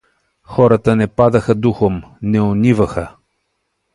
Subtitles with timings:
[0.43, 3.15] Хората не падаха духом, не униваха.